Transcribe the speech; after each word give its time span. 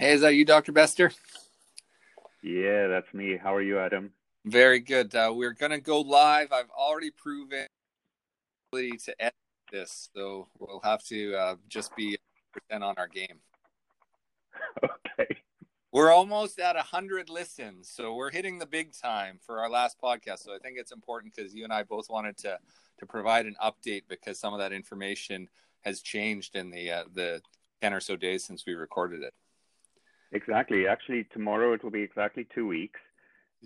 Hey, 0.00 0.12
is 0.12 0.22
that 0.22 0.34
you, 0.34 0.46
Dr. 0.46 0.72
Bester? 0.72 1.12
Yeah, 2.42 2.86
that's 2.86 3.12
me. 3.12 3.36
How 3.36 3.54
are 3.54 3.60
you, 3.60 3.78
Adam? 3.78 4.12
Very 4.46 4.80
good. 4.80 5.14
Uh, 5.14 5.30
we're 5.36 5.52
going 5.52 5.72
to 5.72 5.78
go 5.78 6.00
live. 6.00 6.52
I've 6.52 6.70
already 6.70 7.10
proven 7.10 7.66
ability 8.72 8.96
to 9.04 9.22
edit 9.22 9.34
this, 9.70 10.08
so 10.16 10.48
we'll 10.58 10.80
have 10.82 11.04
to 11.08 11.34
uh, 11.34 11.56
just 11.68 11.94
be 11.96 12.16
percent 12.50 12.82
on 12.82 12.94
our 12.96 13.08
game. 13.08 13.40
Okay. 15.18 15.36
We're 15.92 16.10
almost 16.10 16.58
at 16.60 16.76
100 16.76 17.28
listens, 17.28 17.90
so 17.90 18.14
we're 18.14 18.30
hitting 18.30 18.58
the 18.58 18.64
big 18.64 18.94
time 18.94 19.38
for 19.44 19.58
our 19.58 19.68
last 19.68 19.98
podcast. 20.02 20.44
So 20.44 20.54
I 20.54 20.58
think 20.58 20.78
it's 20.78 20.92
important 20.92 21.34
because 21.34 21.54
you 21.54 21.64
and 21.64 21.72
I 21.72 21.82
both 21.82 22.08
wanted 22.08 22.38
to 22.38 22.58
to 23.00 23.06
provide 23.06 23.44
an 23.44 23.56
update 23.62 24.04
because 24.08 24.38
some 24.38 24.54
of 24.54 24.60
that 24.60 24.72
information 24.72 25.48
has 25.82 26.00
changed 26.00 26.56
in 26.56 26.70
the 26.70 26.90
uh, 26.90 27.04
the 27.12 27.42
10 27.82 27.92
or 27.92 28.00
so 28.00 28.16
days 28.16 28.44
since 28.44 28.64
we 28.66 28.74
recorded 28.74 29.22
it. 29.22 29.34
Exactly. 30.32 30.86
Actually, 30.86 31.26
tomorrow 31.32 31.72
it 31.72 31.82
will 31.82 31.90
be 31.90 32.02
exactly 32.02 32.46
two 32.54 32.66
weeks. 32.66 33.00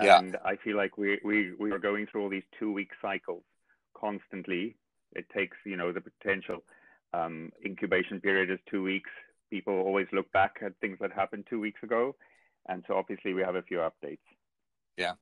Yeah. 0.01 0.19
And 0.19 0.37
I 0.45 0.57
feel 0.57 0.77
like 0.77 0.99
we, 0.99 1.21
we, 1.25 1.53
we 1.59 1.71
are 1.71 1.79
going 1.79 2.07
through 2.07 2.23
all 2.23 2.31
these 2.31 2.43
two 2.59 2.73
week 2.73 2.91
cycles 3.01 3.43
constantly. 3.97 4.77
It 5.13 5.27
takes, 5.35 5.57
you 5.65 5.77
know, 5.77 5.93
the 5.93 6.01
potential 6.01 6.65
um, 7.13 7.53
incubation 7.65 8.21
period 8.21 8.51
is 8.51 8.59
two 8.69 8.83
weeks. 8.83 9.11
People 9.51 9.75
always 9.75 10.09
look 10.13 10.31
back 10.33 10.57
at 10.65 10.73
things 10.81 10.99
that 11.01 11.13
happened 11.13 11.45
two 11.49 11.61
weeks 11.61 11.83
ago. 11.83 12.17
And 12.69 12.83
so 12.89 12.97
obviously 12.97 13.35
we 13.35 13.43
have 13.43 13.55
a 13.55 13.63
few 13.63 13.79
updates. 13.79 14.19
Yeah. 14.97 15.13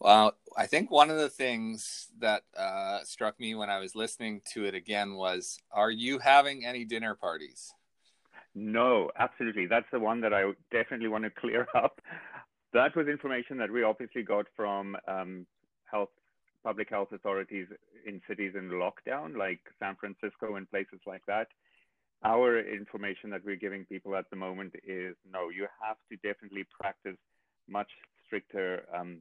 Well, 0.00 0.36
I 0.56 0.66
think 0.66 0.90
one 0.90 1.10
of 1.10 1.18
the 1.18 1.28
things 1.28 2.08
that 2.20 2.42
uh, 2.56 3.00
struck 3.04 3.38
me 3.38 3.54
when 3.54 3.70
I 3.70 3.78
was 3.80 3.94
listening 3.94 4.40
to 4.54 4.64
it 4.64 4.74
again 4.74 5.14
was 5.14 5.58
Are 5.72 5.90
you 5.90 6.18
having 6.18 6.64
any 6.64 6.84
dinner 6.84 7.14
parties? 7.14 7.72
No, 8.58 9.10
absolutely. 9.18 9.66
That's 9.66 9.86
the 9.92 10.00
one 10.00 10.22
that 10.22 10.32
I 10.32 10.50
definitely 10.72 11.08
want 11.08 11.24
to 11.24 11.30
clear 11.30 11.66
up. 11.74 12.00
That 12.72 12.96
was 12.96 13.06
information 13.06 13.58
that 13.58 13.70
we 13.70 13.82
obviously 13.82 14.22
got 14.22 14.46
from 14.56 14.96
um, 15.06 15.46
health, 15.84 16.08
public 16.64 16.88
health 16.88 17.12
authorities 17.12 17.66
in 18.06 18.22
cities 18.26 18.54
in 18.56 18.70
lockdown, 18.70 19.36
like 19.36 19.60
San 19.78 19.94
Francisco 19.96 20.56
and 20.56 20.68
places 20.70 21.00
like 21.06 21.20
that. 21.26 21.48
Our 22.24 22.60
information 22.60 23.28
that 23.30 23.44
we're 23.44 23.56
giving 23.56 23.84
people 23.84 24.16
at 24.16 24.28
the 24.30 24.36
moment 24.36 24.74
is 24.82 25.14
no, 25.30 25.50
you 25.50 25.66
have 25.82 25.98
to 26.10 26.16
definitely 26.26 26.64
practice 26.80 27.18
much 27.68 27.90
stricter 28.24 28.84
um, 28.98 29.18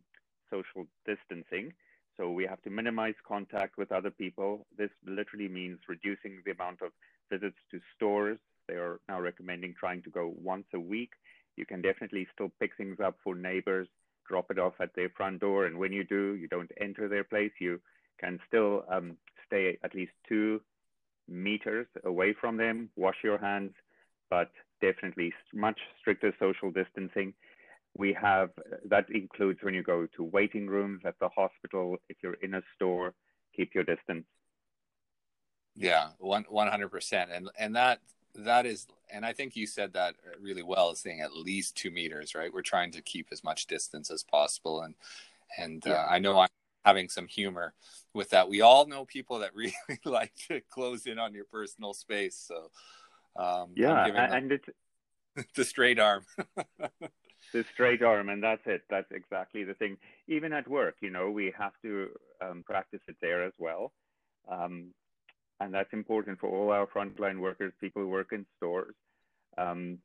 social 0.49 0.87
distancing. 1.05 1.73
So 2.15 2.31
we 2.31 2.45
have 2.45 2.61
to 2.61 2.69
minimize 2.69 3.15
contact 3.27 3.77
with 3.77 3.91
other 3.91 4.11
people. 4.11 4.65
This 4.77 4.91
literally 5.05 5.49
means 5.49 5.79
reducing 5.89 6.41
the 6.45 6.51
amount 6.51 6.81
of 6.81 6.91
visits 7.29 7.57
to 7.71 7.81
stores, 7.95 8.39
they 8.67 8.75
are 8.75 8.99
now 9.07 9.19
recommending 9.21 9.73
trying 9.79 10.01
to 10.03 10.09
go 10.09 10.33
once 10.41 10.65
a 10.73 10.79
week. 10.79 11.11
You 11.57 11.65
can 11.65 11.81
definitely 11.81 12.27
still 12.33 12.51
pick 12.59 12.71
things 12.75 12.97
up 12.99 13.17
for 13.23 13.35
neighbors, 13.35 13.87
drop 14.27 14.51
it 14.51 14.59
off 14.59 14.73
at 14.81 14.93
their 14.95 15.09
front 15.09 15.39
door. 15.39 15.65
And 15.65 15.77
when 15.77 15.93
you 15.93 16.03
do, 16.03 16.35
you 16.35 16.47
don't 16.47 16.71
enter 16.79 17.07
their 17.07 17.23
place. 17.23 17.51
You 17.59 17.79
can 18.19 18.39
still 18.47 18.83
um, 18.89 19.17
stay 19.45 19.77
at 19.83 19.95
least 19.95 20.11
two 20.27 20.61
meters 21.27 21.87
away 22.03 22.33
from 22.39 22.57
them, 22.57 22.89
wash 22.95 23.17
your 23.23 23.37
hands, 23.37 23.73
but 24.29 24.51
definitely 24.81 25.33
much 25.53 25.79
stricter 25.99 26.33
social 26.39 26.71
distancing. 26.71 27.33
We 27.97 28.13
have 28.21 28.49
that 28.89 29.09
includes 29.09 29.59
when 29.61 29.73
you 29.73 29.83
go 29.83 30.07
to 30.17 30.23
waiting 30.23 30.67
rooms 30.67 31.01
at 31.05 31.15
the 31.19 31.29
hospital, 31.29 31.97
if 32.09 32.17
you're 32.21 32.33
in 32.41 32.55
a 32.55 32.61
store, 32.75 33.13
keep 33.55 33.73
your 33.73 33.85
distance. 33.85 34.25
Yeah, 35.75 36.09
one 36.19 36.45
one 36.49 36.67
hundred 36.67 36.89
percent, 36.89 37.31
and 37.33 37.49
and 37.57 37.75
that 37.75 37.99
that 38.39 38.65
is 38.65 38.87
and 39.11 39.25
i 39.25 39.31
think 39.33 39.55
you 39.55 39.65
said 39.67 39.93
that 39.93 40.15
really 40.41 40.63
well 40.63 40.93
saying 40.95 41.21
at 41.21 41.35
least 41.35 41.75
two 41.75 41.91
meters 41.91 42.35
right? 42.35 42.53
We're 42.53 42.61
trying 42.61 42.91
to 42.91 43.01
keep 43.01 43.27
as 43.31 43.43
much 43.43 43.67
distance 43.67 44.11
as 44.11 44.23
possible 44.23 44.81
and 44.81 44.95
and 45.57 45.85
uh, 45.87 45.91
yeah. 45.91 45.95
uh, 46.03 46.07
i 46.09 46.19
know 46.19 46.39
i'm 46.39 46.49
having 46.85 47.09
some 47.09 47.27
humor 47.27 47.73
with 48.13 48.29
that. 48.29 48.47
We 48.47 48.61
all 48.61 48.85
know 48.85 49.03
people 49.05 49.39
that 49.39 49.55
really 49.55 49.73
like 50.05 50.33
to 50.47 50.61
close 50.69 51.07
in 51.07 51.19
on 51.19 51.33
your 51.33 51.45
personal 51.45 51.93
space 51.93 52.47
so 52.47 52.69
um, 53.41 53.71
yeah 53.75 54.05
and 54.05 54.51
it's 54.51 54.69
the 55.55 55.65
straight 55.65 55.99
arm. 55.99 56.23
The 57.53 57.63
straight 57.73 58.01
arm 58.01 58.27
and 58.29 58.43
that's 58.43 58.63
it. 58.65 58.81
That's 58.89 59.09
exactly 59.11 59.63
the 59.63 59.75
thing. 59.75 59.97
Even 60.27 60.51
at 60.51 60.67
work 60.67 60.95
you 60.99 61.09
know 61.09 61.29
we 61.29 61.53
have 61.57 61.73
to 61.83 62.09
um, 62.41 62.63
practice 62.65 63.01
it 63.07 63.15
there 63.21 63.43
as 63.43 63.53
well. 63.57 63.93
Um, 64.51 64.93
and 65.59 65.73
that's 65.73 65.93
important 65.93 66.39
for 66.39 66.49
all 66.49 66.71
our 66.71 66.87
frontline 66.87 67.39
workers, 67.39 67.73
people 67.79 68.01
who 68.01 68.09
work 68.09 68.31
in 68.31 68.45
stores. 68.57 68.95
Um, 69.57 69.99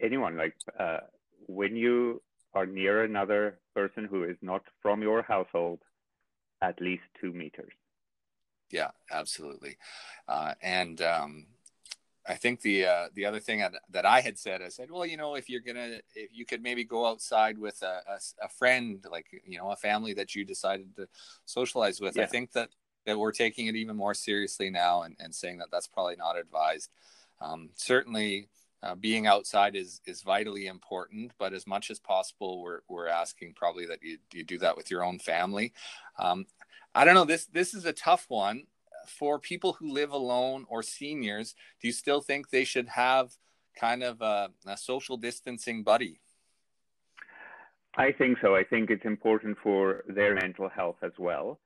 anyone 0.00 0.36
like 0.36 0.54
uh, 0.78 0.98
when 1.46 1.76
you 1.76 2.22
are 2.54 2.66
near 2.66 3.04
another 3.04 3.58
person 3.74 4.04
who 4.04 4.24
is 4.24 4.36
not 4.40 4.62
from 4.80 5.02
your 5.02 5.22
household, 5.22 5.80
at 6.62 6.80
least 6.80 7.02
two 7.20 7.32
meters. 7.32 7.72
Yeah, 8.70 8.90
absolutely. 9.12 9.76
Uh, 10.26 10.54
and 10.62 11.00
um, 11.02 11.46
I 12.26 12.34
think 12.34 12.62
the 12.62 12.86
uh, 12.86 13.08
the 13.14 13.24
other 13.24 13.40
thing 13.40 13.64
that 13.90 14.06
I 14.06 14.20
had 14.20 14.38
said, 14.38 14.62
I 14.62 14.68
said, 14.68 14.90
well, 14.90 15.06
you 15.06 15.16
know, 15.16 15.34
if 15.34 15.48
you're 15.48 15.60
gonna, 15.60 15.98
if 16.14 16.30
you 16.32 16.44
could 16.44 16.62
maybe 16.62 16.82
go 16.82 17.06
outside 17.06 17.58
with 17.58 17.82
a, 17.82 18.00
a, 18.08 18.46
a 18.46 18.48
friend, 18.48 19.04
like 19.10 19.26
you 19.44 19.58
know, 19.58 19.70
a 19.70 19.76
family 19.76 20.14
that 20.14 20.34
you 20.34 20.44
decided 20.44 20.96
to 20.96 21.08
socialize 21.44 22.00
with, 22.00 22.16
yeah. 22.16 22.24
I 22.24 22.26
think 22.26 22.52
that 22.52 22.70
that 23.06 23.18
we're 23.18 23.32
taking 23.32 23.66
it 23.66 23.76
even 23.76 23.96
more 23.96 24.14
seriously 24.14 24.70
now 24.70 25.02
and, 25.02 25.16
and 25.18 25.34
saying 25.34 25.58
that 25.58 25.68
that's 25.72 25.86
probably 25.86 26.16
not 26.16 26.38
advised. 26.38 26.90
Um, 27.40 27.70
certainly, 27.74 28.48
uh, 28.82 28.94
being 28.94 29.26
outside 29.26 29.74
is 29.74 30.00
is 30.06 30.22
vitally 30.22 30.66
important, 30.66 31.32
but 31.38 31.52
as 31.52 31.66
much 31.66 31.90
as 31.90 31.98
possible, 31.98 32.60
we're 32.60 32.80
we're 32.88 33.08
asking 33.08 33.54
probably 33.54 33.86
that 33.86 34.02
you 34.02 34.18
you 34.32 34.44
do 34.44 34.58
that 34.58 34.76
with 34.76 34.90
your 34.90 35.04
own 35.04 35.18
family. 35.18 35.72
Um, 36.18 36.46
I 36.94 37.04
don't 37.04 37.14
know 37.14 37.24
this 37.24 37.46
this 37.46 37.74
is 37.74 37.84
a 37.84 37.92
tough 37.92 38.26
one 38.28 38.64
for 39.06 39.38
people 39.38 39.74
who 39.74 39.92
live 39.92 40.12
alone 40.12 40.66
or 40.68 40.82
seniors. 40.82 41.54
Do 41.80 41.88
you 41.88 41.92
still 41.92 42.20
think 42.20 42.50
they 42.50 42.64
should 42.64 42.88
have 42.88 43.32
kind 43.78 44.02
of 44.02 44.20
a, 44.20 44.50
a 44.66 44.76
social 44.76 45.16
distancing 45.16 45.82
buddy? 45.82 46.20
I 47.96 48.12
think 48.12 48.38
so. 48.42 48.54
I 48.54 48.64
think 48.64 48.90
it's 48.90 49.04
important 49.04 49.56
for 49.62 50.04
their 50.06 50.34
mental 50.34 50.68
health 50.68 50.96
as 51.02 51.12
well. 51.18 51.58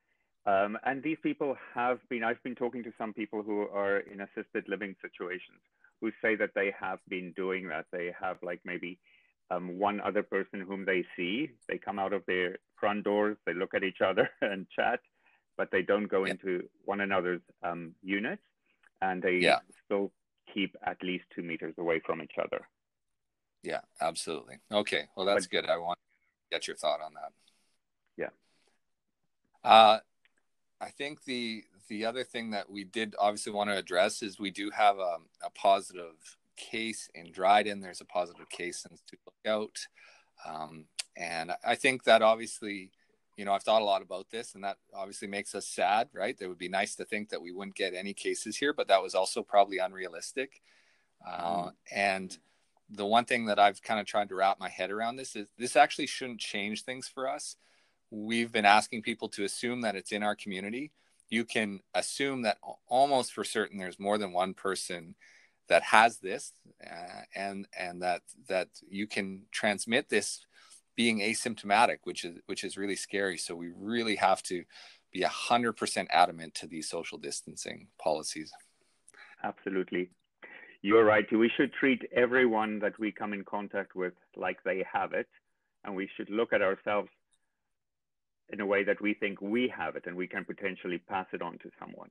Um, 0.47 0.79
and 0.85 1.03
these 1.03 1.19
people 1.23 1.57
have 1.75 1.99
been, 2.09 2.25
I've 2.25 2.43
been 2.43 2.55
talking 2.55 2.83
to 2.85 2.93
some 2.97 3.13
people 3.13 3.43
who 3.43 3.63
are 3.69 3.99
in 3.99 4.23
assisted 4.23 4.69
living 4.69 4.97
situations 5.03 5.61
who 6.01 6.11
say 6.23 6.35
that 6.37 6.51
they 6.55 6.73
have 6.79 6.99
been 7.09 7.33
doing 7.37 7.69
that. 7.69 7.87
They 7.93 8.13
have 8.19 8.39
like 8.43 8.61
maybe 8.65 8.99
um, 9.51 9.79
one 9.79 10.01
other 10.01 10.23
person 10.23 10.61
whom 10.61 10.85
they 10.87 11.05
see. 11.17 11.51
They 11.69 11.77
come 11.77 11.99
out 11.99 12.13
of 12.13 12.25
their 12.27 12.57
front 12.79 13.05
doors, 13.05 13.37
they 13.45 13.53
look 13.53 13.75
at 13.75 13.85
each 13.85 14.01
other 14.01 14.31
and 14.41 14.67
chat, 14.75 15.01
but 15.59 15.71
they 15.71 15.83
don't 15.83 16.07
go 16.07 16.25
yeah. 16.25 16.33
into 16.33 16.69
one 16.85 17.01
another's 17.01 17.43
um, 17.63 17.95
units 18.03 18.43
and 19.03 19.23
they 19.23 19.39
yeah. 19.41 19.59
still 19.85 20.11
keep 20.53 20.75
at 20.85 21.03
least 21.03 21.25
two 21.35 21.43
meters 21.43 21.75
away 21.79 22.01
from 22.05 22.23
each 22.23 22.35
other. 22.43 22.67
Yeah, 23.63 23.81
absolutely. 24.01 24.57
Okay. 24.73 25.05
Well, 25.17 25.27
that's 25.27 25.47
but, 25.47 25.51
good. 25.51 25.71
I 25.71 25.77
want 25.77 25.99
to 25.99 26.57
get 26.57 26.67
your 26.67 26.77
thought 26.77 27.01
on 27.01 27.13
that. 27.15 27.33
Yeah. 28.17 29.69
Uh, 29.69 29.99
I 30.81 30.89
think 30.89 31.25
the 31.25 31.65
the 31.89 32.05
other 32.05 32.25
thing 32.25 32.51
that 32.51 32.71
we 32.71 32.85
did 32.85 33.15
obviously 33.19 33.53
want 33.53 33.69
to 33.71 33.77
address 33.77 34.23
is 34.23 34.39
we 34.39 34.51
do 34.51 34.71
have 34.71 34.99
a, 34.99 35.17
a 35.45 35.51
positive 35.55 36.37
case 36.57 37.09
in 37.15 37.33
Dryden. 37.33 37.81
There's 37.81 38.01
a 38.01 38.07
positive 38.07 38.49
case 38.49 38.87
in 38.89 38.97
to 38.97 39.17
look 39.27 39.35
out, 39.47 39.79
um, 40.49 40.87
and 41.17 41.53
I 41.65 41.75
think 41.75 42.05
that 42.05 42.23
obviously, 42.23 42.93
you 43.37 43.45
know, 43.45 43.53
I've 43.53 43.65
thought 43.65 43.83
a 43.83 43.85
lot 43.85 44.03
about 44.03 44.31
this, 44.31 44.55
and 44.55 44.65
that 44.65 44.79
obviously 44.95 45.29
makes 45.29 45.55
us 45.55 45.67
sad, 45.67 46.09
right? 46.15 46.37
It 46.41 46.47
would 46.47 46.59
be 46.59 46.69
nice 46.69 46.95
to 46.97 47.05
think 47.05 47.31
that 47.31 47.43
we 47.43 47.53
wouldn't 47.53 47.77
get 47.77 47.95
any 47.95 48.15
cases 48.15 48.57
here, 48.57 48.73
but 48.73 48.89
that 48.89 49.03
was 49.03 49.15
also 49.15 49.43
probably 49.43 49.79
unrealistic. 49.79 50.63
Uh, 51.27 51.41
mm-hmm. 51.41 51.69
And 51.95 52.39
the 52.89 53.07
one 53.07 53.25
thing 53.25 53.47
that 53.47 53.59
I've 53.59 53.83
kind 53.83 54.01
of 54.01 54.07
tried 54.07 54.29
to 54.31 54.35
wrap 54.35 54.59
my 54.59 54.69
head 54.69 54.91
around 54.91 55.17
this 55.17 55.37
is 55.37 55.49
this 55.59 55.77
actually 55.77 56.07
shouldn't 56.07 56.41
change 56.41 56.85
things 56.85 57.07
for 57.07 57.29
us 57.29 57.57
we've 58.11 58.53
been 58.53 58.65
asking 58.65 59.03
people 59.03 59.29
to 59.29 59.45
assume 59.45 59.83
that 59.83 59.97
it's 59.97 60.13
in 60.13 60.23
our 60.23 60.35
community. 60.35 60.91
You 61.29 61.45
can 61.45 61.81
assume 61.95 62.43
that 62.43 62.59
almost 62.89 63.33
for 63.33 63.45
certain 63.45 63.79
there's 63.79 64.01
more 64.01 64.19
than 64.19 64.33
one 64.33 64.55
person 64.55 65.15
that 65.69 65.83
has 65.85 66.19
this, 66.19 66.53
uh, 66.85 67.23
and 67.35 67.69
and 67.79 68.03
that 68.03 68.23
that 68.49 68.69
you 68.89 69.07
can 69.07 69.43
transmit 69.53 70.09
this 70.09 70.45
being 70.97 71.21
asymptomatic, 71.21 71.99
which 72.05 72.25
is 72.25 72.39
which 72.47 72.65
is 72.65 72.77
really 72.77 72.97
scary. 72.97 73.39
So 73.39 73.55
we 73.55 73.71
really 73.77 74.17
have 74.17 74.43
to 74.45 74.65
be 75.13 75.23
hundred 75.23 75.75
percent 75.75 76.09
adamant 76.11 76.55
to 76.57 76.67
these 76.67 76.89
social 76.89 77.19
distancing 77.19 77.89
policies. 78.03 78.53
Absolutely. 79.45 80.11
You're 80.83 81.05
right. 81.05 81.27
We 81.31 81.51
should 81.57 81.73
treat 81.75 82.03
everyone 82.15 82.79
that 82.81 82.99
we 82.99 83.13
come 83.13 83.33
in 83.33 83.45
contact 83.45 83.95
with 83.95 84.15
like 84.37 84.63
they 84.65 84.85
have 84.93 85.13
it. 85.13 85.29
And 85.85 85.95
we 85.95 86.09
should 86.17 86.31
look 86.31 86.53
at 86.53 86.63
ourselves 86.63 87.09
in 88.53 88.61
a 88.61 88.67
way 88.67 88.85
that 88.85 89.01
we 89.01 89.15
think 89.15 89.41
we 89.41 89.73
have 89.77 89.97
it 89.97 90.05
and 90.07 90.17
we 90.17 90.27
can 90.27 90.45
potentially 90.45 90.99
pass 90.99 91.27
it 91.33 91.43
on 91.43 91.59
to 91.59 91.71
someone. 91.79 92.11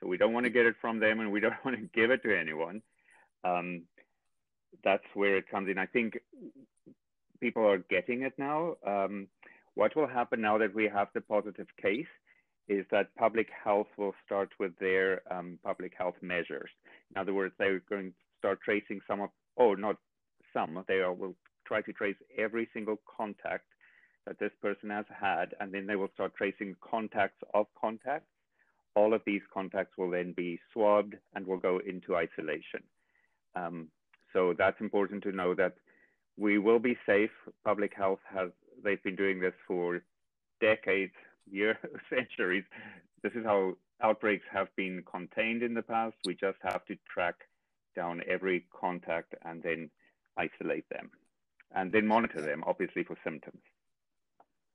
So 0.00 0.06
we 0.06 0.16
don't 0.16 0.32
want 0.32 0.44
to 0.44 0.50
get 0.50 0.66
it 0.66 0.74
from 0.80 1.00
them 1.00 1.20
and 1.20 1.32
we 1.32 1.40
don't 1.44 1.64
want 1.64 1.76
to 1.76 1.88
give 1.94 2.10
it 2.10 2.22
to 2.22 2.38
anyone. 2.38 2.82
Um, 3.44 3.82
that's 4.84 5.04
where 5.14 5.36
it 5.36 5.48
comes 5.50 5.70
in. 5.70 5.78
I 5.78 5.86
think 5.86 6.18
people 7.40 7.66
are 7.66 7.78
getting 7.78 8.22
it 8.22 8.34
now. 8.38 8.74
Um, 8.86 9.28
what 9.74 9.94
will 9.94 10.06
happen 10.06 10.40
now 10.40 10.58
that 10.58 10.74
we 10.74 10.88
have 10.88 11.08
the 11.14 11.20
positive 11.20 11.68
case 11.80 12.06
is 12.68 12.84
that 12.90 13.14
public 13.16 13.48
health 13.64 13.86
will 13.96 14.14
start 14.24 14.50
with 14.58 14.76
their 14.78 15.20
um, 15.30 15.58
public 15.64 15.92
health 15.96 16.16
measures. 16.20 16.70
In 17.14 17.20
other 17.20 17.32
words, 17.32 17.54
they're 17.58 17.82
going 17.88 18.10
to 18.10 18.16
start 18.38 18.60
tracing 18.62 19.00
some 19.06 19.20
of, 19.20 19.30
oh, 19.56 19.74
not 19.74 19.96
some, 20.52 20.82
they 20.88 21.00
will 21.16 21.36
try 21.66 21.80
to 21.82 21.92
trace 21.92 22.16
every 22.36 22.68
single 22.72 22.96
contact 23.16 23.64
that 24.26 24.38
this 24.38 24.52
person 24.60 24.90
has 24.90 25.04
had, 25.08 25.54
and 25.60 25.72
then 25.72 25.86
they 25.86 25.96
will 25.96 26.10
start 26.14 26.34
tracing 26.34 26.76
contacts 26.80 27.42
of 27.54 27.66
contacts. 27.80 28.28
All 28.94 29.14
of 29.14 29.22
these 29.24 29.42
contacts 29.52 29.96
will 29.96 30.10
then 30.10 30.32
be 30.32 30.58
swabbed 30.72 31.14
and 31.34 31.46
will 31.46 31.58
go 31.58 31.78
into 31.86 32.16
isolation. 32.16 32.82
Um, 33.54 33.88
so 34.32 34.54
that's 34.56 34.80
important 34.80 35.22
to 35.24 35.32
know 35.32 35.54
that 35.54 35.74
we 36.36 36.58
will 36.58 36.78
be 36.78 36.98
safe. 37.06 37.30
Public 37.64 37.94
health 37.94 38.20
has, 38.34 38.50
they've 38.82 39.02
been 39.02 39.16
doing 39.16 39.40
this 39.40 39.54
for 39.66 40.02
decades, 40.60 41.12
years, 41.50 41.76
centuries. 42.10 42.64
This 43.22 43.32
is 43.34 43.44
how 43.44 43.76
outbreaks 44.02 44.44
have 44.52 44.68
been 44.76 45.02
contained 45.10 45.62
in 45.62 45.74
the 45.74 45.82
past. 45.82 46.16
We 46.24 46.34
just 46.34 46.58
have 46.62 46.84
to 46.86 46.96
track 47.08 47.36
down 47.94 48.22
every 48.28 48.66
contact 48.78 49.34
and 49.44 49.62
then 49.62 49.90
isolate 50.36 50.88
them 50.90 51.10
and 51.74 51.92
then 51.92 52.06
monitor 52.06 52.40
them, 52.40 52.62
obviously, 52.66 53.04
for 53.04 53.16
symptoms. 53.24 53.62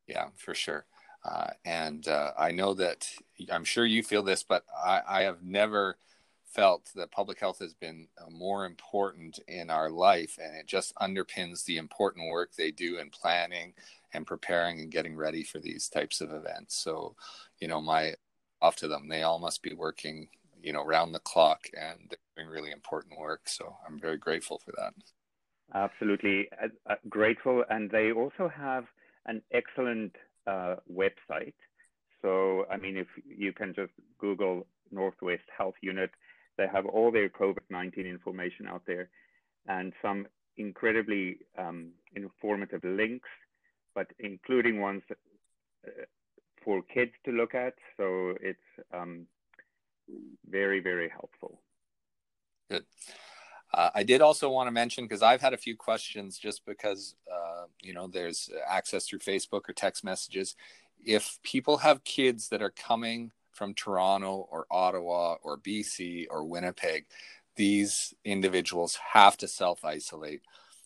Yeah, 0.07 0.27
for 0.35 0.53
sure. 0.53 0.85
Uh, 1.23 1.51
and 1.65 2.07
uh, 2.07 2.31
I 2.37 2.51
know 2.51 2.73
that 2.73 3.07
I'm 3.51 3.63
sure 3.63 3.85
you 3.85 4.03
feel 4.03 4.23
this, 4.23 4.43
but 4.43 4.65
I, 4.75 5.01
I 5.07 5.21
have 5.21 5.43
never 5.43 5.97
felt 6.45 6.89
that 6.95 7.11
public 7.11 7.39
health 7.39 7.59
has 7.59 7.73
been 7.73 8.07
uh, 8.19 8.29
more 8.29 8.65
important 8.65 9.39
in 9.47 9.69
our 9.69 9.89
life 9.89 10.37
and 10.41 10.53
it 10.55 10.67
just 10.67 10.93
underpins 10.95 11.63
the 11.63 11.77
important 11.77 12.29
work 12.29 12.53
they 12.53 12.71
do 12.71 12.97
in 12.97 13.09
planning 13.09 13.73
and 14.13 14.27
preparing 14.27 14.81
and 14.81 14.91
getting 14.91 15.15
ready 15.15 15.43
for 15.43 15.59
these 15.59 15.87
types 15.87 16.19
of 16.19 16.33
events. 16.33 16.75
So 16.75 17.15
you 17.61 17.67
know 17.67 17.79
my 17.79 18.15
off 18.61 18.75
to 18.77 18.87
them 18.87 19.07
they 19.07 19.23
all 19.23 19.39
must 19.39 19.63
be 19.63 19.73
working 19.73 20.27
you 20.61 20.73
know 20.73 20.83
round 20.83 21.15
the 21.15 21.19
clock 21.19 21.67
and 21.79 21.99
they're 22.09 22.43
doing 22.43 22.49
really 22.49 22.71
important 22.71 23.17
work 23.17 23.41
so 23.45 23.75
i'm 23.87 23.99
very 23.99 24.17
grateful 24.17 24.59
for 24.63 24.73
that. 24.77 24.93
Absolutely. 25.73 26.49
Uh, 26.61 26.67
uh, 26.89 26.95
grateful 27.07 27.63
and 27.69 27.89
they 27.89 28.11
also 28.11 28.51
have 28.53 28.85
an 29.25 29.41
excellent 29.51 30.15
uh, 30.47 30.75
website 30.91 31.53
so 32.21 32.65
i 32.71 32.77
mean 32.77 32.97
if 32.97 33.07
you 33.25 33.53
can 33.53 33.73
just 33.73 33.91
google 34.19 34.65
northwest 34.91 35.43
health 35.57 35.75
unit 35.81 36.11
they 36.57 36.67
have 36.67 36.85
all 36.85 37.11
their 37.11 37.29
COVID-19 37.29 38.07
information 38.07 38.67
out 38.67 38.83
there 38.85 39.09
and 39.67 39.93
some 40.01 40.27
incredibly 40.57 41.37
um, 41.57 41.89
informative 42.15 42.83
links, 42.83 43.29
but 43.95 44.07
including 44.19 44.79
ones 44.79 45.01
uh, 45.11 45.89
for 46.63 46.81
kids 46.93 47.11
to 47.25 47.31
look 47.31 47.55
at. 47.55 47.73
So 47.97 48.35
it's 48.41 48.59
um, 48.93 49.25
very, 50.49 50.79
very 50.81 51.09
helpful. 51.09 51.59
Good. 52.69 52.85
Uh, 53.73 53.89
I 53.95 54.03
did 54.03 54.21
also 54.21 54.49
want 54.49 54.67
to 54.67 54.71
mention 54.71 55.05
because 55.05 55.21
I've 55.21 55.41
had 55.41 55.53
a 55.53 55.57
few 55.57 55.75
questions 55.75 56.37
just 56.37 56.65
because 56.65 57.15
uh, 57.31 57.65
you 57.81 57.93
know 57.93 58.07
there's 58.07 58.49
access 58.67 59.07
through 59.07 59.19
Facebook 59.19 59.69
or 59.69 59.73
text 59.73 60.03
messages. 60.03 60.55
If 61.03 61.39
people 61.43 61.77
have 61.77 62.03
kids 62.03 62.49
that 62.49 62.61
are 62.61 62.71
coming 62.71 63.31
from 63.51 63.73
Toronto 63.73 64.47
or 64.51 64.65
Ottawa 64.69 65.35
or 65.43 65.57
BC 65.57 66.27
or 66.29 66.43
Winnipeg, 66.43 67.05
these 67.55 68.13
individuals 68.25 68.97
have 69.13 69.37
to 69.37 69.47
self 69.47 69.85
isolate 69.85 70.41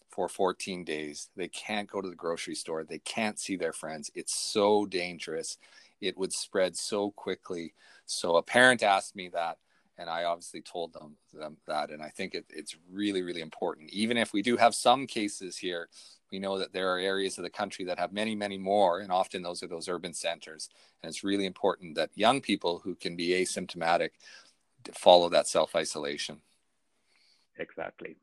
for 0.09 0.29
14 0.29 0.83
days. 0.83 1.29
They 1.35 1.49
can't 1.49 1.89
go 1.89 2.01
to 2.01 2.09
the 2.09 2.15
grocery 2.15 2.55
store. 2.55 2.83
They 2.83 2.99
can't 2.99 3.39
see 3.39 3.57
their 3.57 3.73
friends. 3.73 4.09
It's 4.15 4.33
so 4.33 4.85
dangerous. 4.85 5.57
It 5.99 6.17
would 6.17 6.31
spread 6.33 6.77
so 6.77 7.11
quickly. 7.11 7.73
So 8.05 8.37
a 8.37 8.43
parent 8.43 8.83
asked 8.83 9.15
me 9.15 9.29
that, 9.29 9.57
and 9.97 10.09
I 10.09 10.25
obviously 10.25 10.61
told 10.61 10.93
them, 10.93 11.15
them 11.33 11.57
that. 11.67 11.89
And 11.89 12.01
I 12.01 12.09
think 12.09 12.35
it, 12.35 12.45
it's 12.49 12.75
really, 12.91 13.21
really 13.21 13.41
important. 13.41 13.89
Even 13.91 14.17
if 14.17 14.33
we 14.33 14.41
do 14.41 14.57
have 14.57 14.75
some 14.75 15.07
cases 15.07 15.57
here 15.57 15.89
we 16.31 16.39
know 16.39 16.57
that 16.59 16.73
there 16.73 16.93
are 16.93 16.99
areas 16.99 17.37
of 17.37 17.43
the 17.43 17.49
country 17.49 17.85
that 17.85 17.99
have 17.99 18.11
many, 18.11 18.35
many 18.35 18.57
more, 18.57 18.99
and 18.99 19.11
often 19.11 19.41
those 19.41 19.61
are 19.63 19.67
those 19.67 19.87
urban 19.87 20.13
centers. 20.13 20.69
And 21.01 21.09
it's 21.09 21.23
really 21.23 21.45
important 21.45 21.95
that 21.95 22.09
young 22.15 22.41
people 22.41 22.79
who 22.83 22.95
can 22.95 23.15
be 23.15 23.29
asymptomatic 23.29 24.09
follow 24.93 25.29
that 25.29 25.47
self 25.47 25.75
isolation. 25.75 26.41
Exactly. 27.57 28.17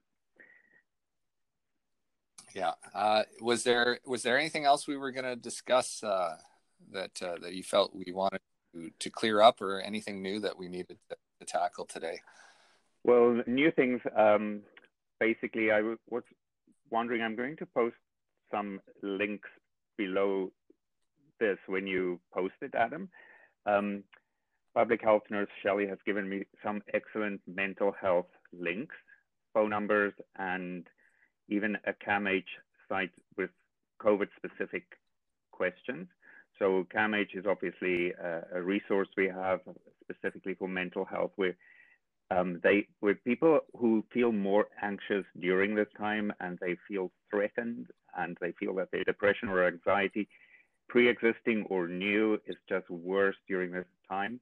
Yeah. 2.55 2.73
Uh, 2.95 3.23
was 3.41 3.65
there 3.65 3.99
was 4.05 4.23
there 4.23 4.39
anything 4.39 4.65
else 4.65 4.87
we 4.87 4.99
were 4.99 5.13
going 5.13 5.25
to 5.25 5.37
discuss 5.37 6.03
uh, 6.03 6.37
that 6.91 7.23
uh, 7.23 7.37
that 7.41 7.55
you 7.55 7.63
felt 7.63 7.95
we 7.95 8.13
wanted 8.13 8.41
to, 8.75 8.91
to, 8.99 9.11
clear 9.11 9.41
up, 9.41 9.63
or 9.63 9.81
anything 9.81 10.21
new 10.21 10.41
that 10.41 10.59
we 10.59 10.69
needed 10.69 10.99
to, 11.09 11.17
to 11.45 11.53
tackle 11.53 11.85
today? 11.87 12.21
Well, 13.05 13.43
new 13.47 13.71
things. 13.73 14.01
Um, 14.17 14.63
basically, 15.19 15.71
I 15.71 15.81
was 16.09 16.23
wondering, 16.91 17.23
I'm 17.23 17.37
going 17.37 17.57
to 17.57 17.67
post 17.67 17.97
some 18.51 18.81
links 19.03 19.49
below 19.97 20.53
this 21.41 21.59
when 21.67 21.87
you 21.87 22.21
post 22.33 22.55
it, 22.61 22.75
Adam. 22.75 23.09
Um, 23.67 24.05
public 24.75 25.03
health 25.03 25.23
nurse 25.31 25.49
Shelley 25.63 25.87
has 25.89 25.99
given 26.07 26.29
me 26.29 26.45
some 26.65 26.83
excellent 26.95 27.41
mental 27.47 27.93
health 28.01 28.27
links, 28.53 28.95
phone 29.53 29.71
numbers, 29.71 30.13
and 30.37 30.87
even 31.49 31.77
a 31.87 31.93
CAMH 31.93 32.45
site 32.89 33.11
with 33.37 33.51
COVID 34.01 34.29
specific 34.37 34.85
questions. 35.51 36.07
So 36.63 36.87
CAMH 36.95 37.37
is 37.37 37.45
obviously 37.45 38.13
a, 38.13 38.43
a 38.55 38.63
resource 38.63 39.09
we 39.17 39.27
have 39.27 39.59
specifically 40.05 40.55
for 40.55 40.69
mental 40.69 41.05
health. 41.05 41.33
Where 41.35 41.57
um, 42.31 42.61
they 42.63 42.87
with 43.01 43.17
people 43.25 43.59
who 43.77 44.05
feel 44.15 44.31
more 44.31 44.67
anxious 44.81 45.25
during 45.41 45.75
this 45.75 45.89
time 45.99 46.33
and 46.39 46.57
they 46.61 46.77
feel 46.87 47.11
threatened 47.29 47.89
and 48.17 48.39
they 48.41 48.53
feel 48.61 48.77
that 48.77 48.93
their 48.93 49.03
depression 49.03 49.49
or 49.49 49.67
anxiety 49.67 50.29
pre-existing 50.89 51.65
or 51.69 51.89
new 51.89 52.35
is 52.47 52.55
just 52.69 52.89
worse 52.89 53.37
during 53.49 53.73
this 53.73 53.87
time. 54.09 54.39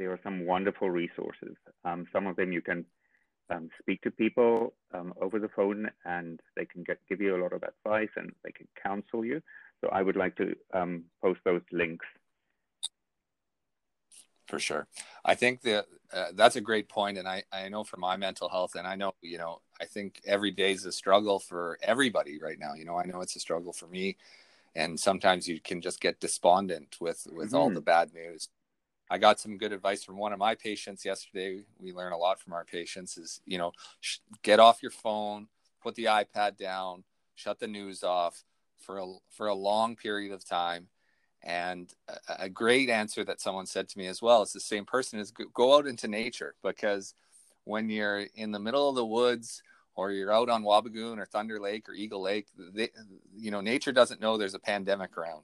There 0.00 0.10
are 0.10 0.20
some 0.24 0.46
wonderful 0.46 0.90
resources. 0.90 1.54
Um, 1.84 2.08
some 2.12 2.26
of 2.26 2.34
them 2.34 2.50
you 2.50 2.62
can 2.62 2.84
um, 3.48 3.68
speak 3.80 4.02
to 4.02 4.10
people 4.10 4.72
um, 4.92 5.14
over 5.20 5.38
the 5.38 5.50
phone 5.54 5.88
and 6.04 6.40
they 6.56 6.64
can 6.64 6.82
get, 6.82 6.98
give 7.08 7.20
you 7.20 7.36
a 7.36 7.40
lot 7.40 7.52
of 7.52 7.62
advice 7.62 8.08
and 8.16 8.32
they 8.42 8.50
can 8.50 8.66
counsel 8.82 9.24
you 9.24 9.40
so 9.84 9.90
i 9.92 10.02
would 10.02 10.16
like 10.16 10.34
to 10.36 10.54
um, 10.72 11.04
post 11.22 11.40
those 11.44 11.62
links 11.70 12.06
for 14.46 14.58
sure. 14.58 14.86
I 15.24 15.34
think 15.34 15.62
that 15.62 15.86
uh, 16.12 16.26
that's 16.34 16.56
a 16.56 16.60
great 16.60 16.88
point, 16.88 17.18
and 17.18 17.26
I 17.26 17.44
I 17.52 17.68
know 17.68 17.84
for 17.84 17.96
my 17.96 18.16
mental 18.16 18.48
health, 18.48 18.74
and 18.74 18.86
I 18.86 18.94
know 18.94 19.14
you 19.22 19.38
know 19.38 19.60
I 19.80 19.86
think 19.86 20.20
every 20.26 20.50
day 20.50 20.72
is 20.72 20.84
a 20.84 20.92
struggle 20.92 21.38
for 21.38 21.78
everybody 21.82 22.38
right 22.40 22.58
now. 22.58 22.74
You 22.74 22.84
know, 22.84 22.98
I 22.98 23.04
know 23.04 23.20
it's 23.20 23.36
a 23.36 23.40
struggle 23.40 23.72
for 23.72 23.86
me, 23.86 24.16
and 24.74 24.98
sometimes 24.98 25.48
you 25.48 25.60
can 25.60 25.80
just 25.80 26.00
get 26.00 26.20
despondent 26.20 26.96
with 27.00 27.26
with 27.32 27.48
mm-hmm. 27.48 27.56
all 27.56 27.70
the 27.70 27.80
bad 27.80 28.12
news. 28.12 28.48
I 29.10 29.18
got 29.18 29.40
some 29.40 29.58
good 29.58 29.72
advice 29.72 30.02
from 30.04 30.16
one 30.18 30.32
of 30.32 30.38
my 30.38 30.54
patients 30.54 31.04
yesterday. 31.04 31.64
We 31.78 31.92
learn 31.92 32.12
a 32.12 32.18
lot 32.18 32.40
from 32.40 32.52
our 32.52 32.64
patients. 32.64 33.16
Is 33.16 33.40
you 33.46 33.58
know, 33.58 33.72
sh- 34.00 34.18
get 34.42 34.60
off 34.60 34.82
your 34.82 34.92
phone, 34.92 35.48
put 35.82 35.94
the 35.94 36.04
iPad 36.04 36.58
down, 36.58 37.04
shut 37.34 37.58
the 37.58 37.66
news 37.66 38.02
off 38.02 38.44
for 38.78 38.98
a 38.98 39.06
for 39.30 39.46
a 39.46 39.54
long 39.54 39.96
period 39.96 40.32
of 40.32 40.44
time 40.44 40.88
and 41.44 41.92
a, 42.38 42.48
great 42.48 42.88
answer 42.88 43.22
that 43.22 43.40
someone 43.40 43.66
said 43.66 43.86
to 43.90 43.98
me 43.98 44.06
as 44.06 44.22
well, 44.22 44.42
it's 44.42 44.54
the 44.54 44.60
same 44.60 44.86
person, 44.86 45.18
is 45.18 45.30
go 45.30 45.76
out 45.76 45.86
into 45.86 46.08
nature 46.08 46.54
because 46.62 47.14
when 47.64 47.90
you're 47.90 48.24
in 48.34 48.50
the 48.50 48.58
middle 48.58 48.88
of 48.88 48.94
the 48.94 49.04
woods 49.04 49.62
or 49.94 50.10
you're 50.10 50.32
out 50.32 50.48
on 50.48 50.64
Wabigoon 50.64 51.18
or 51.18 51.26
Thunder 51.26 51.60
Lake 51.60 51.86
or 51.86 51.92
Eagle 51.92 52.22
Lake, 52.22 52.46
they, 52.56 52.88
you 53.36 53.50
know, 53.50 53.60
nature 53.60 53.92
doesn't 53.92 54.22
know 54.22 54.38
there's 54.38 54.54
a 54.54 54.58
pandemic 54.58 55.18
around. 55.18 55.42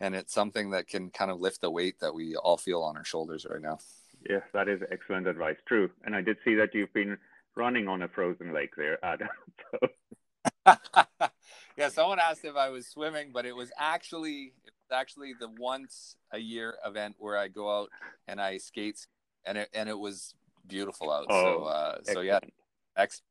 And 0.00 0.16
it's 0.16 0.34
something 0.34 0.70
that 0.70 0.88
can 0.88 1.10
kind 1.10 1.30
of 1.30 1.40
lift 1.40 1.60
the 1.60 1.70
weight 1.70 2.00
that 2.00 2.12
we 2.12 2.34
all 2.34 2.56
feel 2.56 2.82
on 2.82 2.96
our 2.96 3.04
shoulders 3.04 3.46
right 3.48 3.62
now. 3.62 3.78
Yes, 4.28 4.42
that 4.52 4.68
is 4.68 4.80
excellent 4.90 5.28
advice. 5.28 5.56
True. 5.66 5.90
And 6.04 6.16
I 6.16 6.22
did 6.22 6.38
see 6.44 6.56
that 6.56 6.74
you've 6.74 6.92
been 6.92 7.16
running 7.54 7.86
on 7.86 8.02
a 8.02 8.08
frozen 8.08 8.52
lake 8.52 8.74
there, 8.76 9.02
Adam. 9.04 9.28
yeah, 11.76 11.88
someone 11.88 12.18
asked 12.18 12.44
if 12.44 12.56
I 12.56 12.70
was 12.70 12.86
swimming, 12.86 13.30
but 13.32 13.46
it 13.46 13.54
was 13.54 13.70
actually 13.78 14.54
it 14.64 14.72
was 14.88 14.98
actually 14.98 15.34
the 15.38 15.48
once 15.58 16.16
a 16.32 16.38
year 16.38 16.76
event 16.84 17.16
where 17.18 17.36
I 17.36 17.48
go 17.48 17.70
out 17.70 17.90
and 18.26 18.40
I 18.40 18.58
skate, 18.58 19.06
and 19.44 19.58
it 19.58 19.68
and 19.74 19.88
it 19.88 19.98
was 19.98 20.34
beautiful 20.66 21.10
out. 21.10 21.26
Oh, 21.28 21.42
so 21.42 21.64
uh, 21.64 21.98
so 22.04 22.20
yeah, 22.20 22.40
excellent. 22.96 23.24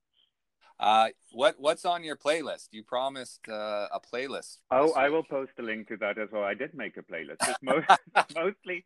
Uh, 0.79 1.07
what 1.31 1.55
what's 1.57 1.85
on 1.85 2.03
your 2.03 2.17
playlist? 2.17 2.67
You 2.71 2.83
promised 2.83 3.47
uh, 3.49 3.87
a 3.91 3.99
playlist. 3.99 4.57
Oh, 4.71 4.91
I 4.93 5.09
will 5.09 5.23
post 5.23 5.51
a 5.57 5.61
link 5.61 5.87
to 5.87 5.97
that 5.97 6.17
as 6.17 6.29
well. 6.31 6.43
I 6.43 6.53
did 6.53 6.73
make 6.73 6.97
a 6.97 7.01
playlist. 7.01 7.37
It's 7.47 7.59
most, 7.61 7.87
mostly 8.35 8.83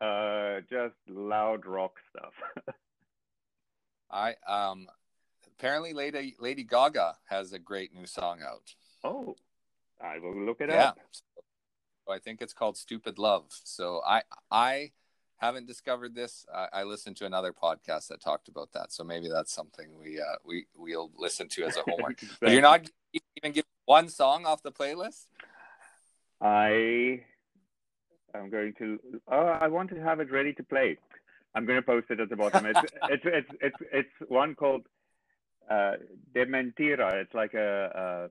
uh, 0.00 0.60
just 0.68 0.94
loud 1.08 1.64
rock 1.64 1.94
stuff. 2.10 2.34
I 4.10 4.34
um 4.46 4.88
apparently 5.62 5.92
Lady 5.92 6.34
Lady 6.40 6.64
Gaga 6.64 7.14
has 7.28 7.52
a 7.52 7.58
great 7.58 7.94
new 7.94 8.06
song 8.06 8.40
out. 8.44 8.74
Oh, 9.04 9.36
I 10.02 10.18
will 10.18 10.34
look 10.34 10.60
it 10.60 10.70
yeah. 10.70 10.88
up. 10.88 10.98
So 12.04 12.12
I 12.12 12.18
think 12.18 12.42
it's 12.42 12.52
called 12.52 12.76
Stupid 12.76 13.16
Love. 13.16 13.44
So 13.62 14.02
I 14.04 14.22
I 14.50 14.90
haven't 15.36 15.68
discovered 15.68 16.16
this. 16.16 16.44
I, 16.52 16.80
I 16.80 16.82
listened 16.82 17.16
to 17.18 17.26
another 17.26 17.52
podcast 17.52 18.08
that 18.08 18.20
talked 18.20 18.48
about 18.48 18.72
that. 18.72 18.92
So 18.92 19.04
maybe 19.04 19.28
that's 19.28 19.52
something 19.52 19.86
we 20.02 20.20
uh, 20.20 20.24
we 20.44 20.66
we'll 20.76 21.12
listen 21.16 21.46
to 21.50 21.64
as 21.64 21.76
a 21.76 21.82
homework. 21.88 22.20
but 22.40 22.50
you're 22.50 22.60
not 22.60 22.90
even 23.12 23.52
giving 23.52 23.62
one 23.84 24.08
song 24.08 24.44
off 24.44 24.64
the 24.64 24.72
playlist. 24.72 25.26
I 26.40 27.20
am 28.34 28.50
going 28.50 28.74
to. 28.78 28.98
Oh, 29.28 29.46
I 29.46 29.68
want 29.68 29.90
to 29.90 30.00
have 30.02 30.18
it 30.18 30.32
ready 30.32 30.54
to 30.54 30.64
play. 30.64 30.98
I'm 31.54 31.66
going 31.66 31.78
to 31.78 31.86
post 31.86 32.06
it 32.10 32.18
at 32.18 32.30
the 32.30 32.36
bottom. 32.36 32.66
It's 32.66 32.80
it's, 33.10 33.22
it's 33.24 33.50
it's 33.60 33.76
it's 33.92 34.30
one 34.30 34.56
called 34.56 34.86
uh, 35.70 35.92
De 36.34 36.46
Mentira. 36.46 37.14
It's 37.14 37.34
like 37.34 37.54
a, 37.54 38.28
a 38.28 38.30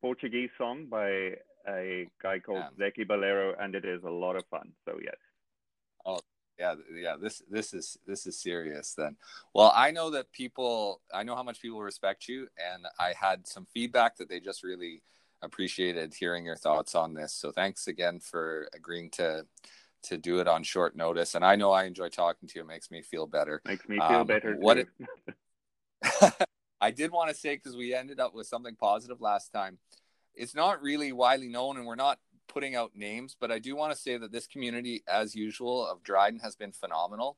Portuguese 0.00 0.50
song 0.58 0.86
by 0.90 1.36
a 1.68 2.06
guy 2.22 2.38
called 2.38 2.64
yeah. 2.78 2.88
Zeki 2.88 3.06
Bolero, 3.06 3.54
and 3.58 3.74
it 3.74 3.84
is 3.84 4.02
a 4.04 4.10
lot 4.10 4.36
of 4.36 4.44
fun. 4.50 4.72
So 4.84 4.98
yes. 5.02 5.16
Oh 6.06 6.20
yeah, 6.58 6.74
yeah. 6.94 7.16
This 7.20 7.42
this 7.50 7.72
is 7.74 7.98
this 8.06 8.26
is 8.26 8.40
serious. 8.40 8.94
Then, 8.96 9.16
well, 9.54 9.72
I 9.74 9.90
know 9.90 10.10
that 10.10 10.32
people. 10.32 11.00
I 11.12 11.22
know 11.22 11.34
how 11.34 11.42
much 11.42 11.60
people 11.60 11.80
respect 11.80 12.28
you, 12.28 12.48
and 12.58 12.86
I 12.98 13.12
had 13.18 13.46
some 13.46 13.66
feedback 13.72 14.16
that 14.16 14.28
they 14.28 14.40
just 14.40 14.62
really 14.62 15.02
appreciated 15.42 16.14
hearing 16.14 16.44
your 16.44 16.56
thoughts 16.56 16.94
on 16.94 17.14
this. 17.14 17.32
So 17.32 17.50
thanks 17.50 17.88
again 17.88 18.20
for 18.20 18.68
agreeing 18.74 19.10
to 19.12 19.46
to 20.02 20.16
do 20.16 20.40
it 20.40 20.48
on 20.48 20.62
short 20.62 20.96
notice. 20.96 21.34
And 21.34 21.44
I 21.44 21.56
know 21.56 21.72
I 21.72 21.84
enjoy 21.84 22.08
talking 22.08 22.48
to 22.48 22.54
you. 22.56 22.62
It 22.62 22.68
makes 22.68 22.90
me 22.90 23.02
feel 23.02 23.26
better. 23.26 23.60
Makes 23.66 23.88
me 23.88 23.96
feel 23.96 24.20
um, 24.20 24.26
better. 24.26 24.56
What 24.58 24.78
I 26.80 26.90
did 26.90 27.10
want 27.10 27.30
to 27.30 27.34
say 27.34 27.56
because 27.56 27.76
we 27.76 27.94
ended 27.94 28.20
up 28.20 28.34
with 28.34 28.46
something 28.46 28.74
positive 28.76 29.20
last 29.20 29.52
time. 29.52 29.78
It's 30.34 30.54
not 30.54 30.82
really 30.82 31.12
widely 31.12 31.48
known, 31.48 31.76
and 31.76 31.86
we're 31.86 31.94
not 31.94 32.18
putting 32.48 32.74
out 32.74 32.92
names, 32.94 33.36
but 33.38 33.52
I 33.52 33.58
do 33.58 33.76
want 33.76 33.92
to 33.92 33.98
say 33.98 34.16
that 34.16 34.32
this 34.32 34.46
community, 34.46 35.02
as 35.06 35.34
usual, 35.34 35.86
of 35.86 36.02
Dryden 36.02 36.40
has 36.40 36.56
been 36.56 36.72
phenomenal 36.72 37.36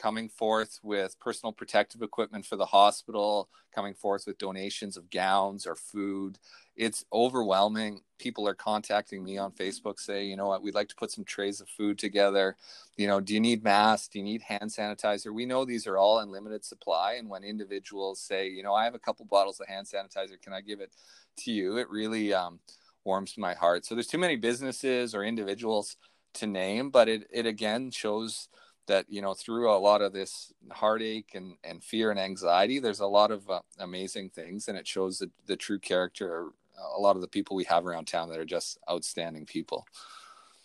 coming 0.00 0.30
forth 0.30 0.80
with 0.82 1.18
personal 1.20 1.52
protective 1.52 2.00
equipment 2.00 2.46
for 2.46 2.56
the 2.56 2.64
hospital, 2.64 3.50
coming 3.74 3.92
forth 3.92 4.24
with 4.26 4.38
donations 4.38 4.96
of 4.96 5.10
gowns 5.10 5.66
or 5.66 5.74
food. 5.74 6.38
It's 6.74 7.04
overwhelming. 7.12 8.00
People 8.18 8.48
are 8.48 8.54
contacting 8.54 9.22
me 9.22 9.36
on 9.36 9.52
Facebook, 9.52 10.00
say, 10.00 10.24
you 10.24 10.36
know 10.36 10.46
what, 10.46 10.62
we'd 10.62 10.74
like 10.74 10.88
to 10.88 10.96
put 10.96 11.10
some 11.10 11.24
trays 11.24 11.60
of 11.60 11.68
food 11.68 11.98
together. 11.98 12.56
You 12.96 13.08
know, 13.08 13.20
do 13.20 13.34
you 13.34 13.40
need 13.40 13.62
masks? 13.62 14.08
Do 14.08 14.18
you 14.18 14.24
need 14.24 14.40
hand 14.40 14.70
sanitizer? 14.70 15.34
We 15.34 15.44
know 15.44 15.66
these 15.66 15.86
are 15.86 15.98
all 15.98 16.20
in 16.20 16.30
limited 16.30 16.64
supply. 16.64 17.16
And 17.18 17.28
when 17.28 17.44
individuals 17.44 18.20
say, 18.20 18.48
you 18.48 18.62
know, 18.62 18.74
I 18.74 18.84
have 18.84 18.94
a 18.94 18.98
couple 18.98 19.26
bottles 19.26 19.60
of 19.60 19.68
hand 19.68 19.86
sanitizer, 19.86 20.40
can 20.40 20.54
I 20.54 20.62
give 20.62 20.80
it 20.80 20.92
to 21.40 21.52
you? 21.52 21.76
It 21.76 21.90
really 21.90 22.32
um, 22.32 22.60
warms 23.04 23.36
my 23.36 23.52
heart. 23.52 23.84
So 23.84 23.94
there's 23.94 24.06
too 24.06 24.18
many 24.18 24.36
businesses 24.36 25.14
or 25.14 25.24
individuals 25.24 25.96
to 26.34 26.46
name, 26.46 26.88
but 26.88 27.08
it, 27.08 27.26
it 27.30 27.44
again 27.44 27.90
shows 27.90 28.48
that 28.90 29.06
you 29.08 29.22
know 29.22 29.34
through 29.34 29.70
a 29.70 29.78
lot 29.78 30.02
of 30.02 30.12
this 30.12 30.52
heartache 30.72 31.30
and, 31.34 31.54
and 31.62 31.82
fear 31.82 32.10
and 32.10 32.18
anxiety 32.18 32.80
there's 32.80 32.98
a 32.98 33.06
lot 33.06 33.30
of 33.30 33.48
uh, 33.48 33.60
amazing 33.78 34.28
things 34.28 34.66
and 34.66 34.76
it 34.76 34.86
shows 34.86 35.20
the, 35.20 35.30
the 35.46 35.56
true 35.56 35.78
character 35.78 36.48
a 36.96 37.00
lot 37.00 37.16
of 37.16 37.22
the 37.22 37.28
people 37.28 37.56
we 37.56 37.64
have 37.64 37.86
around 37.86 38.06
town 38.06 38.28
that 38.30 38.38
are 38.38 38.44
just 38.44 38.78
outstanding 38.90 39.46
people. 39.46 39.86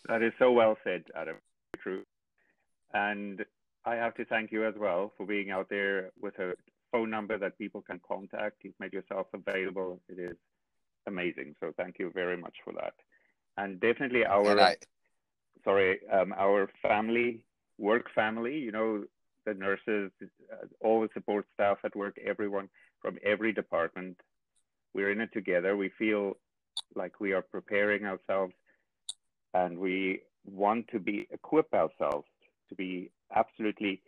That 0.08 0.22
is 0.22 0.34
so 0.39 0.51
well 0.51 0.77
said 0.84 1.03
adam. 1.15 1.38
True. 1.79 2.03
And 2.94 3.46
i 3.86 3.96
have 3.96 4.15
to 4.15 4.25
thank 4.25 4.51
you 4.51 4.65
as 4.65 4.74
well 4.77 5.12
for 5.15 5.25
being 5.25 5.51
out 5.51 5.70
there 5.70 6.12
with 6.20 6.39
a 6.39 6.53
phone 6.91 7.10
number 7.10 7.38
that 7.38 7.58
people 7.58 7.82
can 7.82 8.00
contact. 8.08 8.63
You've 8.63 8.79
made 8.79 8.94
yourself 8.94 9.27
available. 9.34 10.01
It 10.10 10.20
is 10.20 10.38
amazing. 11.05 11.55
So 11.60 11.74
thank 11.77 12.00
you 12.00 12.12
very 12.13 12.38
much 12.38 12.55
for 12.63 12.74
that. 12.74 12.94
And 13.58 13.79
definitely 13.79 14.25
our 14.25 14.60
I, 14.60 14.75
sorry 15.63 16.00
um, 16.12 16.34
our 16.38 16.70
family 16.82 17.46
work 17.77 18.08
family, 18.13 18.58
you 18.58 18.72
know, 18.72 19.03
the 19.46 19.53
nurses, 19.53 20.12
uh, 20.22 20.65
all 20.82 21.01
the 21.01 21.10
support 21.13 21.46
staff 21.53 21.77
at 21.84 21.96
work, 21.96 22.17
everyone 22.25 22.70
from 23.01 23.17
every 23.24 23.53
department. 23.53 24.17
We're 24.94 25.12
in 25.12 25.22
it 25.22 25.34
together. 25.34 25.75
We 25.75 25.89
feel 25.98 26.38
like 26.96 27.20
we 27.20 27.34
are 27.34 27.41
preparing 27.41 28.05
ourselves 28.05 28.53
and 29.53 29.77
we 29.77 30.22
want 30.46 30.88
to 30.89 31.00
be 31.00 31.27
equip 31.32 31.74
ourselves 31.74 32.27
to 32.70 32.75
be 32.75 33.12
absolutely 33.36 34.01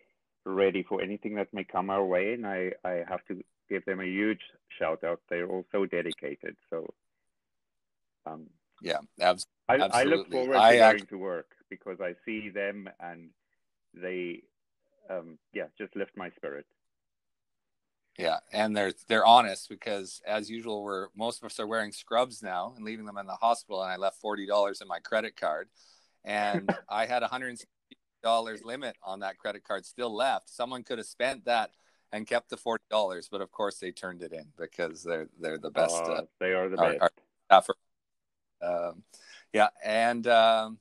ready 0.45 0.83
for 0.83 1.01
anything 1.01 1.35
that 1.35 1.53
may 1.53 1.63
come 1.63 1.89
our 1.89 2.05
way. 2.05 2.33
And 2.33 2.45
I, 2.45 2.71
I 2.83 3.03
have 3.07 3.25
to 3.27 3.43
give 3.69 3.85
them 3.85 3.99
a 3.99 4.05
huge 4.05 4.41
shout 4.79 5.03
out. 5.03 5.19
They're 5.29 5.47
all 5.47 5.65
so 5.71 5.85
dedicated. 5.85 6.55
So, 6.69 6.93
um, 8.25 8.47
yeah, 8.81 8.99
ab- 9.19 9.39
I, 9.67 9.75
absolutely. 9.75 9.99
I 9.99 10.03
look 10.03 10.31
forward 10.31 10.53
to 10.53 10.61
I, 10.61 10.77
going 10.77 11.05
to 11.07 11.17
work 11.17 11.49
because 11.69 11.97
I 12.01 12.13
see 12.25 12.49
them 12.49 12.89
and 12.99 13.29
they 13.93 14.43
um, 15.09 15.37
yeah 15.53 15.65
just 15.77 15.95
lift 15.95 16.11
my 16.15 16.29
spirit. 16.31 16.65
Yeah 18.17 18.37
and 18.51 18.75
they're 18.75 18.93
they're 19.07 19.25
honest 19.25 19.69
because 19.69 20.21
as 20.25 20.49
usual 20.49 20.83
we're 20.83 21.07
most 21.15 21.41
of 21.41 21.45
us 21.45 21.59
are 21.59 21.67
wearing 21.67 21.91
scrubs 21.91 22.41
now 22.41 22.73
and 22.75 22.83
leaving 22.83 23.05
them 23.05 23.17
in 23.17 23.27
the 23.27 23.33
hospital 23.33 23.83
and 23.83 23.91
i 23.91 23.95
left 23.95 24.21
$40 24.21 24.81
in 24.81 24.87
my 24.87 24.99
credit 24.99 25.35
card. 25.35 25.69
And 26.25 26.69
i 26.89 27.05
had 27.05 27.23
a 27.23 27.27
$160 27.27 28.65
limit 28.65 28.95
on 29.03 29.19
that 29.19 29.37
credit 29.37 29.63
card 29.63 29.85
still 29.85 30.13
left. 30.13 30.49
Someone 30.49 30.83
could 30.83 30.97
have 30.97 31.07
spent 31.07 31.45
that 31.45 31.71
and 32.11 32.25
kept 32.25 32.49
the 32.49 32.57
$40 32.57 33.29
but 33.31 33.41
of 33.41 33.51
course 33.51 33.77
they 33.79 33.91
turned 33.91 34.23
it 34.23 34.33
in 34.33 34.45
because 34.57 35.03
they're 35.03 35.27
they're 35.39 35.57
the 35.59 35.71
best 35.71 35.95
uh, 35.95 36.13
uh, 36.13 36.21
they 36.39 36.53
are 36.53 36.69
the 36.69 36.77
our, 36.77 37.11
best. 37.49 37.69
our, 38.61 38.89
um, 38.89 39.03
yeah 39.53 39.69
and 39.83 40.25
um, 40.27 40.79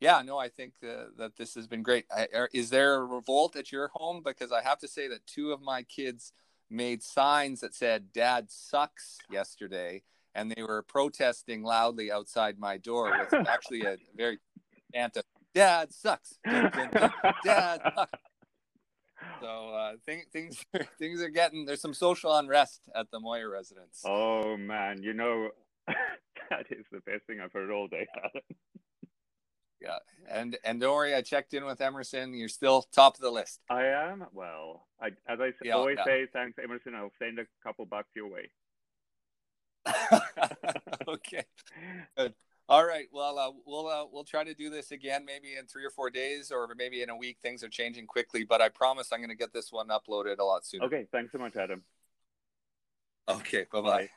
yeah, 0.00 0.22
no, 0.24 0.38
I 0.38 0.48
think 0.48 0.74
uh, 0.82 1.06
that 1.18 1.36
this 1.36 1.54
has 1.54 1.66
been 1.66 1.82
great. 1.82 2.06
I, 2.14 2.28
are, 2.34 2.48
is 2.52 2.70
there 2.70 2.96
a 2.96 3.04
revolt 3.04 3.56
at 3.56 3.72
your 3.72 3.90
home? 3.94 4.22
Because 4.24 4.52
I 4.52 4.62
have 4.62 4.78
to 4.80 4.88
say 4.88 5.08
that 5.08 5.26
two 5.26 5.52
of 5.52 5.60
my 5.60 5.82
kids 5.82 6.32
made 6.70 7.02
signs 7.02 7.60
that 7.60 7.74
said 7.74 8.12
"Dad 8.12 8.50
sucks" 8.50 9.18
yesterday, 9.30 10.02
and 10.34 10.50
they 10.50 10.62
were 10.62 10.82
protesting 10.82 11.62
loudly 11.62 12.12
outside 12.12 12.58
my 12.58 12.76
door 12.76 13.12
with 13.18 13.46
actually 13.48 13.82
a 13.82 13.96
very 14.16 14.38
chant 14.94 15.16
"Dad 15.54 15.92
sucks, 15.92 16.38
Dad 16.44 17.80
sucks." 17.94 18.18
So 19.40 19.70
uh, 19.70 19.92
thing, 20.04 20.22
things 20.32 20.64
things 20.98 21.22
are 21.22 21.28
getting 21.28 21.64
there's 21.66 21.80
some 21.80 21.94
social 21.94 22.36
unrest 22.36 22.82
at 22.94 23.10
the 23.10 23.20
Moyer 23.20 23.50
residence. 23.50 24.02
Oh 24.04 24.56
man, 24.56 25.02
you 25.02 25.12
know 25.12 25.50
that 25.86 26.66
is 26.70 26.86
the 26.92 27.00
best 27.00 27.24
thing 27.26 27.40
I've 27.42 27.52
heard 27.52 27.70
all 27.70 27.88
day. 27.88 28.06
Yeah, 29.80 29.98
and 30.28 30.58
and 30.64 30.80
don't 30.80 30.94
worry, 30.94 31.14
I 31.14 31.22
checked 31.22 31.54
in 31.54 31.64
with 31.64 31.80
Emerson. 31.80 32.34
You're 32.34 32.48
still 32.48 32.82
top 32.92 33.14
of 33.14 33.20
the 33.20 33.30
list. 33.30 33.60
I 33.70 33.84
am. 33.84 34.26
Well, 34.32 34.86
I, 35.00 35.08
as 35.28 35.38
I 35.40 35.52
yeah, 35.62 35.74
always 35.74 35.98
yeah. 35.98 36.04
say, 36.04 36.26
thanks, 36.32 36.58
Emerson. 36.62 36.94
I'll 36.94 37.12
send 37.18 37.38
a 37.38 37.46
couple 37.62 37.86
bucks 37.86 38.08
your 38.16 38.28
way. 38.28 38.50
okay. 41.08 41.44
Good. 42.16 42.34
All 42.68 42.84
right. 42.84 43.06
Well, 43.12 43.38
uh, 43.38 43.50
we'll 43.66 43.86
uh, 43.86 44.04
we'll 44.12 44.24
try 44.24 44.44
to 44.44 44.54
do 44.54 44.68
this 44.68 44.90
again, 44.90 45.24
maybe 45.24 45.56
in 45.58 45.66
three 45.66 45.84
or 45.84 45.90
four 45.90 46.10
days, 46.10 46.50
or 46.50 46.68
maybe 46.76 47.02
in 47.02 47.10
a 47.10 47.16
week. 47.16 47.38
Things 47.40 47.62
are 47.62 47.68
changing 47.68 48.06
quickly, 48.06 48.44
but 48.44 48.60
I 48.60 48.68
promise 48.68 49.12
I'm 49.12 49.20
going 49.20 49.30
to 49.30 49.36
get 49.36 49.52
this 49.52 49.72
one 49.72 49.88
uploaded 49.88 50.38
a 50.38 50.44
lot 50.44 50.66
sooner. 50.66 50.84
Okay. 50.84 51.06
Thanks 51.12 51.32
so 51.32 51.38
much, 51.38 51.56
Adam. 51.56 51.82
Okay. 53.28 53.66
Bye-bye. 53.70 53.88
bye 53.88 54.08